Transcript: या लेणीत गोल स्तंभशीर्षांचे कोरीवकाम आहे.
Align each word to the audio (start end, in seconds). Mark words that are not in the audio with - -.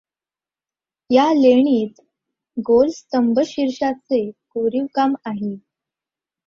या 1.09 1.25
लेणीत 1.33 2.01
गोल 2.57 2.89
स्तंभशीर्षांचे 2.89 4.29
कोरीवकाम 4.49 5.13
आहे. 5.25 5.55